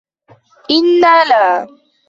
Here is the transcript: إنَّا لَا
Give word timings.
إنَّا 0.71 1.25
لَا 1.25 1.67